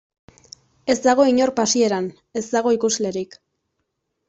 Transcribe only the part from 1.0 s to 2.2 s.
dago inor pasieran,